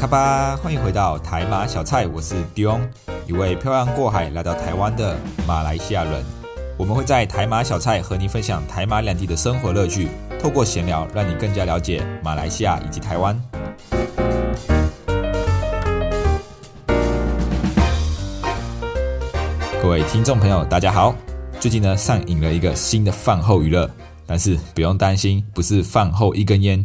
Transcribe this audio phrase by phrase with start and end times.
[0.00, 2.80] 卡巴，欢迎回到台马小菜，我是 Dion，
[3.26, 5.14] 一位漂洋过海来到台湾的
[5.46, 6.24] 马来西亚人。
[6.78, 10.08] 我们会在台马小菜和您分享台马两地的生活乐趣，
[10.40, 13.38] 透过闲聊，让你更加了解马来西亚以及台湾。
[19.82, 21.14] 各位听众朋友，大家好！
[21.60, 23.90] 最近呢上映了一个新的饭后娱乐，
[24.24, 26.82] 但是不用担心，不是饭后一根烟，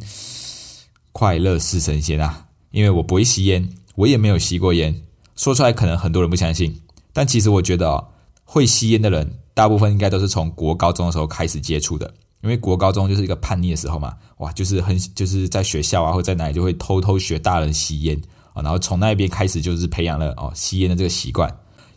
[1.13, 2.41] 快乐是神仙啊！
[2.75, 4.93] 因为我不会吸烟，我也没有吸过烟，
[5.37, 6.81] 说出来可能很多人不相信，
[7.13, 8.05] 但其实我觉得哦，
[8.43, 21.49] 会吸烟的人，大部分应该都是从国高中的时候开始接触的，因为国高中就是一个叛逆的时候嘛，哇，就是很就是在学校啊或在哪里就会偷偷学大人吸烟啊，然后从那边开始就是培养了哦吸烟的这个习惯。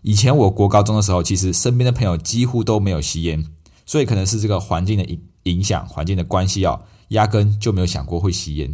[0.03, 3.45] 以前我国高中的时候，其实身边的朋友几乎都没有吸烟，
[3.85, 8.73] 所以可能是这个环境的影影响，环境的关系哦，压根就没有想过会吸烟。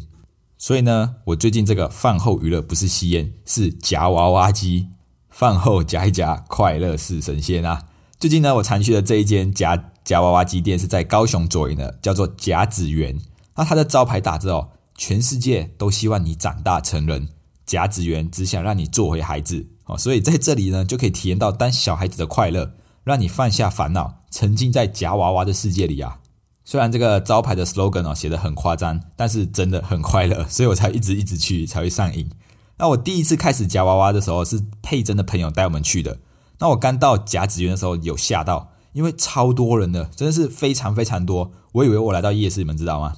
[0.64, 4.88] 所以呢，我最近这个饭后娱乐不是吸烟，是夹娃娃机。
[5.28, 7.82] 饭后夹一夹，快乐是神仙啊！
[8.18, 13.20] 最近呢，我常去的这一间夹夹娃娃机店是在高雄左营的，叫做夹子园。
[13.56, 17.28] 那它的招牌打着哦，全世界都希望你长大成人，
[17.66, 19.66] 夹子园只想让你做回孩子。
[19.84, 26.20] 哦，所以在这里呢，就可以体验到当小孩子的快乐，让你放下烦恼，沉浸在夹娃娃的世界里啊。
[26.64, 32.30] 虽然这个招牌的 slogan 哦写的很夸张，但是真的很快乐，所以我才一直一直去，才会上瘾。
[32.78, 36.18] 那我第一次开始夹娃娃的时候，是佩珍的朋友带我们去的。
[36.58, 41.52] 那我刚到夹子园的时候，有吓到，因为超多人的，真的是非常非常多。
[41.72, 43.14] 我以为我来到夜市，你们知道吗？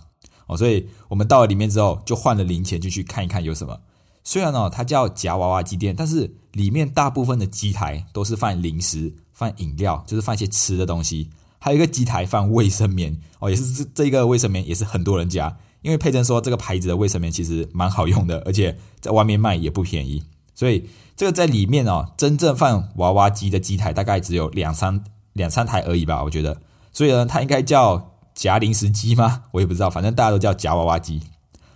[0.47, 3.79] 哦，所以我们到了里面之后，就换了零钱，就去看一看有什么。
[4.25, 11.31] 虽然哦，它叫夹娃娃机店，但是里面大部分的机台都是放零食、放饮料，就是放一些吃的东西。
[11.59, 20.25] 还有一个机台放卫生棉哦，也是这这一个卫生棉也是很多人夹，因为佩珍说这个牌子的卫生棉其实蛮好用的，而且在外面卖也不便宜。
[20.55, 26.57] 所以这个在里面哦，真正放娃娃机的机台大概只有两三两三台而已吧，我觉得。
[26.93, 29.43] 所以呢，它应该叫夹零食机吗？
[29.51, 31.21] 我也不知道，反正大家都叫夹娃娃机。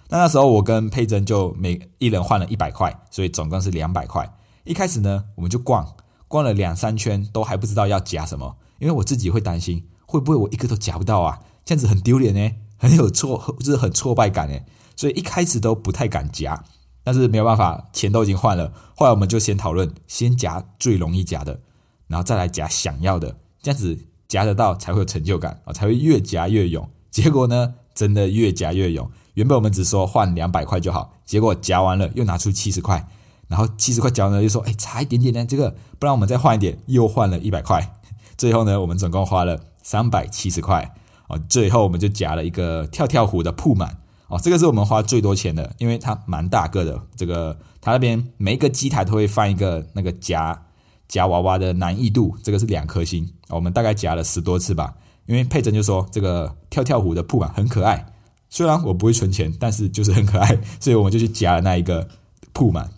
[0.09, 4.29] 那那时候我跟佩珍就每一人换了一百块，所以总共是两百块。
[4.65, 5.87] 一开始呢，我们就逛
[6.27, 16.65] 逛了两三圈，都还不知道要夹什么，因为我自己会担心会不会我一个都夹不到啊，这样子很丢脸呢，很有挫，就是很挫败感哎，所以一开始都不太敢夹。
[17.03, 21.61] 但是没有办法，钱都已经换了，后来我们就先讨论，先夹最容易夹的，
[22.09, 23.99] 然后再来夹想要的，这样子
[24.29, 26.87] 夹得到才会有成就感啊，才会越夹越勇。
[27.11, 29.11] 结果呢，真的越夹越勇。
[29.35, 33.09] 原本我们只说换两百块就好，结果夹完了又拿出七十块，
[33.49, 38.00] 然后七十块夹完了又说，哎，差一点点呢，这个不然我们再换一点，又换了一百块，
[38.41, 40.95] 最后呢，我们总共花了三百七十块。
[41.29, 43.99] 哦，最后我们就夹了一个跳跳虎的铺满。
[44.29, 50.59] 哦，这个是我们花最多钱的，因为它蛮大个的，这个它那边每一个机台都会放一个那个夹
[51.07, 54.95] 夹娃娃的难易度，这个是两颗星，我们大概夹了十多次吧，
[55.27, 58.07] 因为佩珍就说这个跳跳虎的铺满很可爱。
[58.49, 62.09] 虽然我不会存钱，但是就是很可爱， 所以我们就去夹了那一个
[62.55, 62.91] 铺满，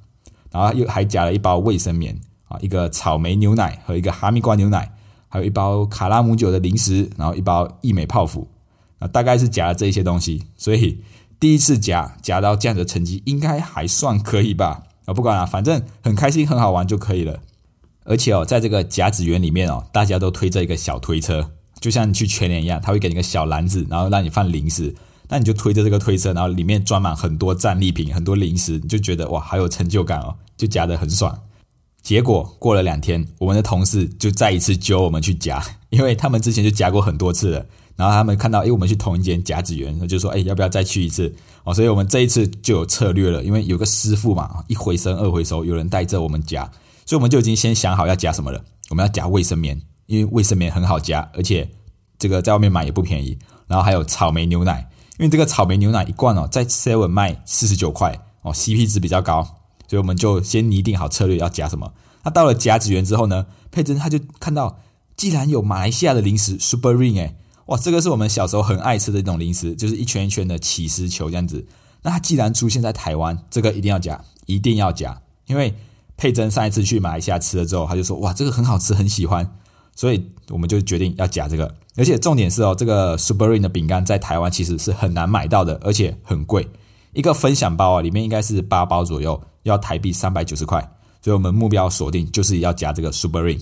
[0.53, 2.17] 然后又还夹了一包卫生棉
[2.47, 4.93] 啊，一个草莓牛奶和一个哈密瓜牛奶，
[5.33, 8.47] 还有一包卡拉姆酒的零食，然后一包益美泡芙，
[8.99, 10.99] 啊，大概是夹了这一些东西，所以
[11.41, 14.83] 第一次夹夹到这样的成绩应该还算可以吧？
[15.07, 17.41] 啊，不管了，反正很开心很好玩就可以了。
[18.05, 21.51] 而且哦，在这个夹子园里面哦，大家都推着一个小推车，
[21.81, 24.95] 就像你去全年一样，他会给你个小篮子，然后让你放零食。
[25.31, 31.35] 那你就推着这个推车，然后里面装满很多战利品、很多零食，你就觉得哇，好有成就感哦，就夹得很爽。
[32.03, 37.67] 结果过了两天，我们的同事就再一次揪我们去夹， 因为他们之前就夹过很多次了。
[37.95, 41.33] 然后他们看到，哎，我们去同一间夹子园，就说，哎，要不要再去一次？
[41.63, 46.65] 哦，所以我们这一次就有策略了，因为有个师傅嘛，一回生二回熟，有人带着我们夹，
[47.07, 48.65] 所以我们就已经先想好要夹什么了。
[48.89, 51.71] 我们要夹卫生棉，因为卫生棉很好夹，而且
[52.19, 53.39] 这个在外面买也不便宜。
[53.69, 54.89] 然后还有草莓牛奶。
[55.19, 59.47] 因为这个草莓牛奶一罐哦，在 Seven 卖四十九块哦，CP 值比较高，
[59.93, 61.93] 所以我们就先拟定好策略要夹什么。
[62.23, 64.79] 那到了夹子园之后呢，佩珍他就看到，
[65.19, 67.37] 既然有马来西亚的零食 Super Ring 哎，
[67.67, 71.67] 哇，这个是我们小时候很爱吃的一种零食，就是一圈一圈的起司球这样子。
[72.01, 75.75] 那它既然出现在台湾，这个一定要夹，一定要夹，因为
[76.17, 79.47] 佩珍上一次去马来西亚吃了之后，他就说哇，这个很好吃，很喜欢，
[79.95, 81.75] 所以我们就决定要夹这个。
[81.97, 86.67] 而且重点是哦，这个 Super Ring 的饼干在台湾其实是很难买到的，而且很贵。
[87.13, 90.81] 一个分享包啊，里面应该是八包左右，要台币三百九十块。
[91.21, 93.61] 所以我们目标锁定就是要夹这个 Super Ring。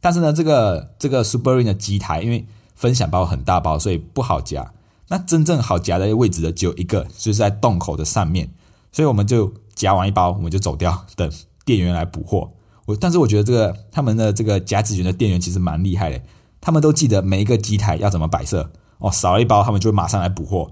[0.00, 4.72] 但是呢，这个这个 Super Ring 的机台，因为分享包很大包，所以不好夹。
[5.08, 8.50] 那真正好夹的位置的只有一个，就是在洞口的上面。
[8.90, 11.30] 所以我们就夹完一包，我们就走掉，等
[11.64, 12.50] 店员来补货。
[12.84, 16.20] 我但是我觉得这个他们的这个夹子卷的店员其实蛮厉害的。
[16.60, 20.70] 他们都记得每一个机台要怎么摆设哦，少了一包他们就会马上来补货。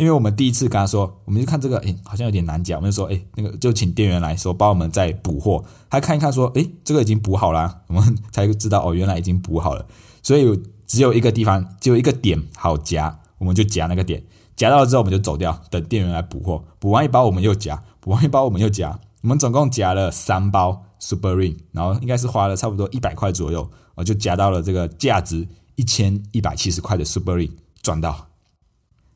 [0.00, 5.62] 因为我们第一次跟他说，我们就看这个，哎，好像有点难夹，我们就说，哎，那个就请店员来说帮我们再补货。
[5.90, 9.84] 他看一看说，哎，这个已经补好了， 我们才知道哦，原来已经补好了。
[10.22, 14.24] 所以只有一个地方，只有一个点好夹，我们就夹那个点，
[14.56, 16.64] 夹到了之后我们就走掉，等店员来补货。
[16.78, 23.70] 补完一包我们又夹，补完一包我们又夹，我们总共夹了三包 Super Ring，然后应该是花了差不多一百块左右。
[23.96, 27.50] 我就夹到了这个价值一千一百七十块的 Super Ring
[27.82, 28.29] 赚到。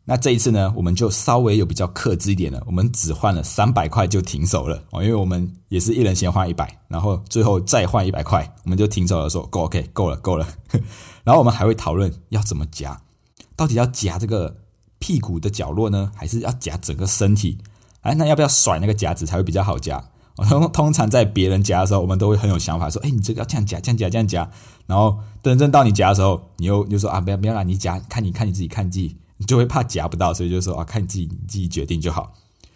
[0.06, 10.46] 那这一次呢，我们就稍微有比较克制一点了，我们只换了三百块就停手了哦，因为我们也是一人先换一百，然后最后再换一百块，我们就停手了，说够 OK 够了够了。
[11.24, 13.00] 然后我们还会讨论要怎么夹，
[13.56, 14.58] 到底要夹这个
[14.98, 17.58] 屁股的角落呢，还是要夹整个身体？
[18.02, 20.04] 哎，那要不要甩那个夹子才会比较好夹？
[20.36, 24.50] 通 通常在别人夹的时候，我们都会很有想法，说：“哎，你这个要这样夹，这样夹，这样夹。”
[24.86, 29.16] 然后等真到你夹的时候，你又就说：“啊，不要不要啦，你夹，看你看你自己看自己，
[29.46, 32.32] 就会怕夹不到，所以就说啊，看你自己你自己决定就好。”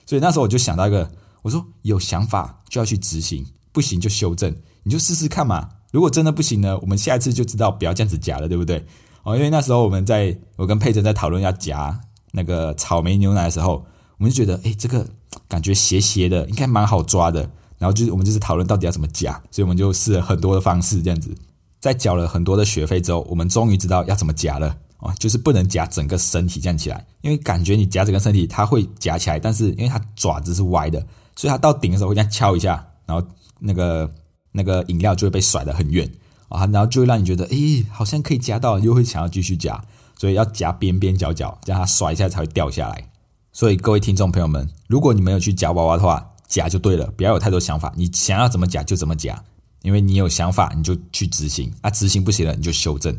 [0.06, 1.10] 所以那时候我就想到一个，
[1.42, 5.68] 我说：“有想法就要去执行，不行就修正，你就试试看嘛。
[5.90, 8.84] 如果真的不行呢，我们下一次就知道不要这样子夹了，对不对？”
[9.24, 12.00] 哦，因为那时候我们在我跟佩珍在讨论要夹
[12.32, 13.84] 那个草莓牛奶的时候，
[14.18, 15.06] 我们就觉得：“哎，这个。”
[15.46, 17.40] 感觉斜斜的，应该蛮好抓的。
[17.78, 21.34] 然后就是我们就是讨论到底要怎么夹，所以我们就试了很多的方式，这样子。
[21.80, 25.14] 在缴了很多的学费之后，我们终于知道要怎么夹了啊！
[25.18, 30.98] 就是不能夹整个身体这样起来，因为感觉你夹整个身体它会夹起来，但是因为它爪子是歪的，
[31.36, 33.26] 所以它到顶的时候会这样敲一下，然后
[33.60, 34.12] 那个
[34.52, 36.10] 那个饮料就会被甩得很远
[36.48, 39.80] 啊，然后就会让你觉得，诶，好像可以夹到，又会想要继续夹，
[40.18, 43.10] 所以要夹边边角角，让它甩一下才会掉下来。
[43.52, 49.40] 所以各位听众朋友们，如果你没有去夹娃娃的话，夹就对了，不要有太多想法，你想要怎么夹就怎么夹，
[49.82, 53.16] 因为你有想法你就去执行，啊，执行不行了你就修正。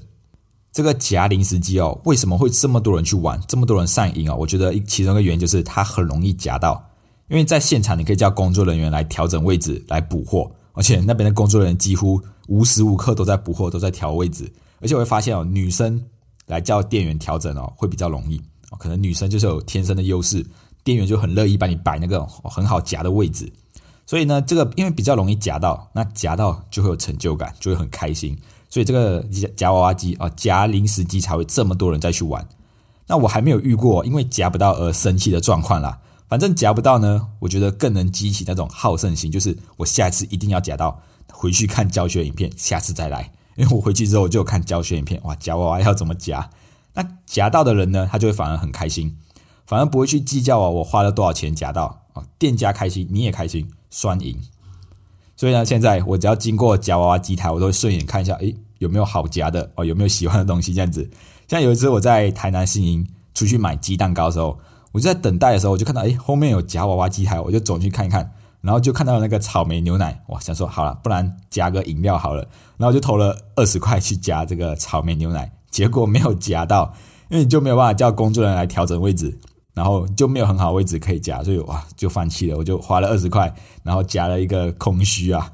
[0.71, 4.36] 这个夹零食机哦，为什么会这么多人去玩，这么多人上瘾哦？
[4.36, 6.83] 我觉得其中一个原因就是它很容易夹到，
[7.27, 16.01] 因为在现场你可以叫工作人员来调整位置来补货，而且那边的工作人员几乎无时无刻都在补货，都在调位置，而且我会发现哦，女生
[16.45, 18.42] 来叫店员调整哦，会比较容易。
[18.77, 20.45] 可能女生就是有天生的优势，
[20.83, 23.51] 店员就很乐意帮你摆那个很好夹的位置，
[24.06, 28.38] 所以呢，这个因为比较容易夹到，那夹到就会有成就感，就会很开心，
[28.69, 32.48] 所以这个夹夹娃娃机啊，夹零食机才会这么多人再去玩。
[33.07, 36.00] 那我还没有遇过因为夹不到而生气的状况啦。
[36.27, 41.01] 反正夹不到呢，我觉得更能激起那种好胜心，就是我下一次一定要夹到，
[41.31, 43.31] 回去看教学影片，下次再来。
[43.56, 46.48] 因为我回去之后就看教学影片，哇，夹娃娃要怎么夹。
[46.94, 49.18] 那夹到的人呢，他就会反而很开心，
[49.65, 54.39] 反而不会去计较啊，我花了多少钱夹到啊，店家开心，你也开心，双赢。
[55.36, 61.09] 所以呢，现在我只要经过夹娃娃机台，我都会顺眼看一下，诶，有没有好夹的哦，有没有喜欢的东西这样子。
[61.48, 64.59] 像有一次我在台南新营出去买鸡蛋糕的时候，
[64.91, 68.29] 我就在等待的时候，我就看到诶，后面有夹娃娃机台，我就走去看一看，
[68.62, 75.51] 然后就看到那个草莓牛奶，哇，想说好了，不然夹个饮料好了，然后就投了二十块去夹这个草莓牛奶。
[75.69, 76.91] 结果没有夹到，
[77.29, 79.38] 因为你就没有办法叫工作人员来调整位置，
[79.75, 82.57] 然后就没有很好位置可以夹，所以哇就放弃了。
[82.57, 85.51] 我就花了二十块，然后夹了一个空虚啊。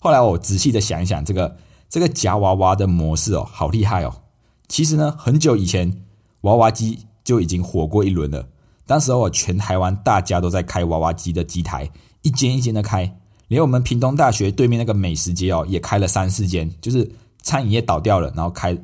[0.00, 1.54] 后来我仔细的想一想，这个
[1.88, 4.22] 这个夹娃娃的模式哦，好厉害哦。
[4.68, 6.04] 其实呢，很久以前
[6.42, 8.48] 娃娃机就已经火过一轮了。
[8.86, 11.90] 当时候全台湾大家都在开娃娃机的机台，
[12.22, 13.16] 一间一间的开，
[13.48, 17.10] 连我们屏东大学对面那个美食街哦，也开了三四间，就是
[17.42, 18.76] 餐饮业倒掉了，然后开。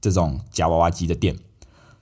[0.00, 1.38] 这种夹娃娃机的店，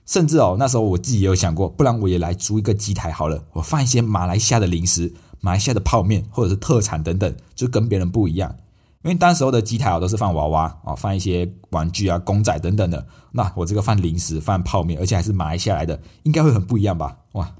[0.07, 8.55] 甚至哦，那时候我自己也有想过，不然我也来租一个机台好了，我放一些马来西亚的零食、马来西亚的泡面或者是特产等等，就跟别人不一样。
[9.03, 17.17] 因为当时候的机台哦都是放娃娃哦，放一些玩具啊、公仔等等的，那我这个放零食、放泡面，而且还是马来西亚来的，应该会很不一样吧？
[17.33, 17.51] 哇！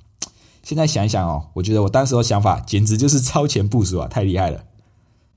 [0.63, 4.63] 现在想一想哦，我觉得我当时的想法简直就是超前部署啊，太厉害了。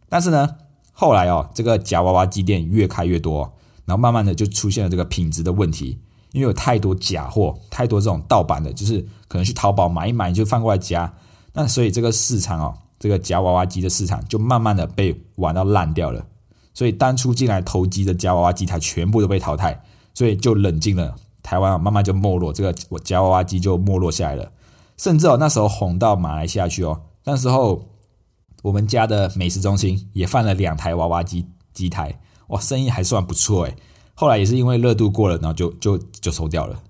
[0.09, 0.57] 但是呢，
[0.93, 3.53] 后来哦，这个夹娃娃机店越开越多。
[3.87, 6.01] 然后慢慢的就出现了这个品质的问题，
[6.33, 11.13] 因为有太多假货，太多这种盗版的，就是可能去淘宝买一买就放过来夹，
[11.53, 16.25] 那所以这个市场哦，这个夹娃娃机的市场就慢慢的被玩到烂掉了。
[16.73, 19.81] 所以当初进来投机的夹娃娃机台全部都被淘汰，
[20.13, 21.15] 所以就冷静了。
[21.43, 24.51] 台湾啊，慢慢就没落，这个我夹娃娃机就没落下来了。
[24.97, 27.85] 甚至哦，那时候红到马来西亚去哦，那时候
[28.63, 33.77] 我们家的美食中心也放了两台娃娃机机台，哇，生意还算不错诶。
[34.15, 36.83] 后来也是因为热度过了，然后就就就收掉了。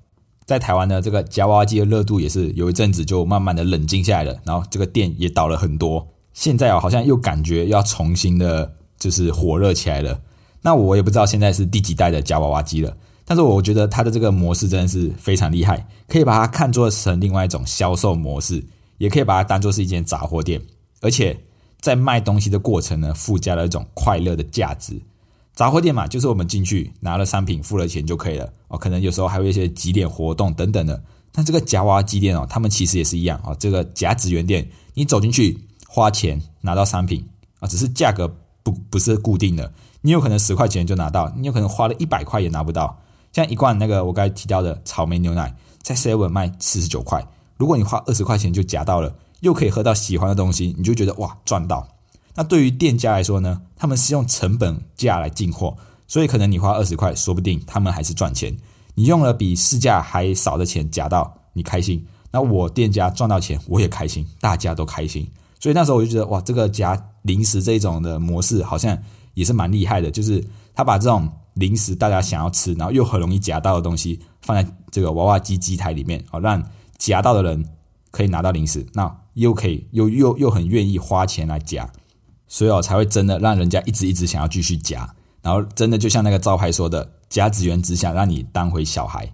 [0.46, 6.06] 在台湾呢，这个夹娃娃机的热度也是有一阵子就慢慢的冷静下来了，然后这个店也倒了很多。
[6.34, 10.20] 现在哦，好像又感觉要重新的，就是火热起来了。
[10.62, 18.64] 那我也不知道现在是第几代的夹娃娃机了，但是我觉得它的这个模式真的是非常厉害，可以把它看作成另外一种销售模式，
[18.98, 20.60] 也可以把它当做是一间杂货店，
[21.00, 21.38] 而且
[21.80, 25.00] 在卖东西的过程呢，附加了一种快乐的价值。
[25.54, 28.76] 杂货店嘛，就是我们进去拿了商品，付了钱就可以了哦。
[28.76, 31.00] 可能有时候还有一些几点活动等等的。
[31.30, 33.54] 但这个夹娃娃机店哦，他们其实也是一样啊。
[33.58, 35.58] 这个夹子园店，你走进去
[35.88, 37.24] 花钱拿到商品
[37.60, 38.32] 啊，只是价格
[38.62, 39.72] 不不是固定的。
[40.00, 42.96] 你有可能十块钱就拿到，你有可能花了一百块也拿不到。
[43.32, 51.88] 像一罐那个我刚才提到的草莓牛奶，在 Seven 卖四十九块，如果你花二十块钱就夹到了，又可以喝到喜欢的东西，你就觉得哇赚到。
[52.36, 53.62] 那对于店家来说呢？
[53.76, 55.76] 他们是用成本价来进货，
[56.06, 58.56] 所以可能你花二十块，说不定他们还是赚钱。
[58.94, 62.04] 你用了比市价还少的钱夹到，你开心。
[62.30, 65.28] 那我店家赚到钱，我也开心，大家都开心。
[65.60, 68.98] 所以那时候我就觉得，哇，这个夹零食这种的模式好像
[69.34, 70.10] 也是蛮厉害的。
[70.10, 70.42] 就是
[70.74, 76.62] 他把这种零食大家想要吃，然后又很容易夹到的东西，放在这个娃娃机机台里面，好，让
[76.96, 77.64] 夹到的人
[78.10, 81.88] 可以拿到零食，那又可以又又又很愿意花钱来夹。
[82.46, 85.08] 所以哦，才会真的让人家一直一直想要继续夹，
[85.42, 89.24] 然后真的就像那个招牌说的，夹子园只想让你当回小孩。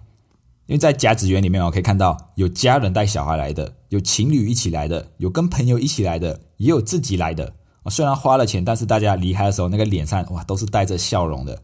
[0.67, 7.53] 因为在夹子园里面哦，可以看到有家人带小孩来的，有情侣一起来的，有跟朋友一起来的，也有自己来的。
[7.89, 11.61] 虽然花了钱，但是大家离开的时候那个脸上哇都是带着笑容的。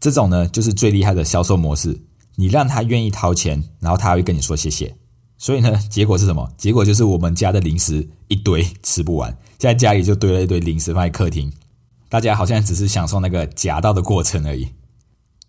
[0.00, 2.00] 这种呢，就是最厉害的销售模式。
[2.34, 4.94] 你让他愿意掏钱，然后他会跟你说谢谢。
[5.36, 6.50] 所以呢，结果是什么？
[6.56, 9.36] 结果就是我们家的零食一堆吃不完。
[9.58, 11.52] 在家里就堆了一堆零食放在客厅，
[12.08, 14.68] 大家好像只是享受那个夹到的过程而已。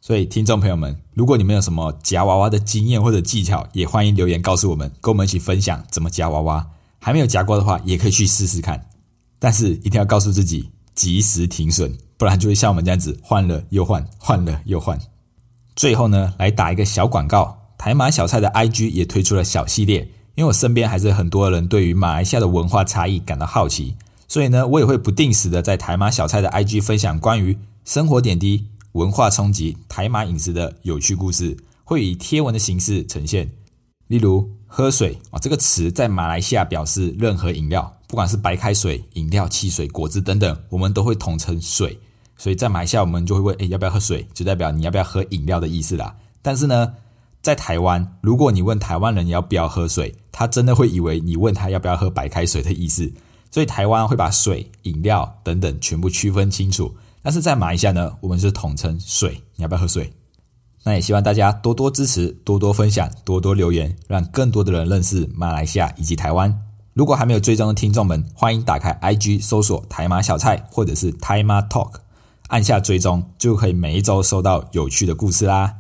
[0.02, 6.68] 所以，听众朋友们，如果你们有什么夹娃娃的经验或者技巧，也欢迎留言告诉我们，跟我们一起分享怎么夹娃娃。
[6.98, 8.84] 还没有夹过的话，也可以去试试看。
[9.38, 15.00] 但是一定要告诉自己及时停损，不然就会像我们这样子换了又换，换了又换。
[15.76, 20.10] 最后呢，来打一个小广告，台马小菜的 IG 也推出了小系列。
[20.40, 23.94] 因为我身边还是很多人对于马来西亚的文化差异感到好奇，
[24.26, 33.52] 所以呢，我也会不定时的在台马小菜的 IG 分享关于生活点滴、文化冲击、台马饮食的有趣故事，会以贴文的形式呈现。
[34.08, 42.00] 例如，喝水啊这个词在马来西亚表示任何饮料，不管是白开水、饮料、汽水、果汁等等，我们都会统称水。
[42.38, 44.26] 所以在马来西亚，我们就会问：诶，要不要喝水？
[44.34, 46.16] 就代表你要不要喝饮料的意思啦。
[46.42, 46.94] 但是呢，
[47.42, 53.12] 在台湾，如果你问台湾人要不要喝水，他真的会以为你问他要不要喝白开水的意思。
[53.52, 56.94] 所以台湾会把水、饮料等等全部区分清楚。
[57.24, 59.42] 但是在马来西亚呢，我们是统称水。
[59.56, 60.14] 你要不要喝水？
[60.84, 66.56] 那也希望大家多多支持、多多分享、多多留言，让更多的人认识马来西亚以及台湾。
[66.94, 71.94] 如果还没有追踪的听众们，欢迎打开 IG 搜索台马小菜或者是台马 Talk，
[72.48, 75.74] 按下追踪就可以每一周收到有趣的故事啦。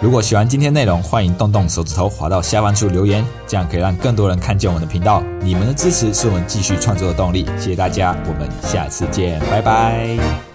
[0.00, 5.22] 如果喜欢今天内容，欢迎动动手指头滑到下方处留言，这样可以让更多人看见我们的频道。
[5.40, 10.53] 你们的支持是我们继续创作的动力，谢谢大家，我们下次见，拜拜。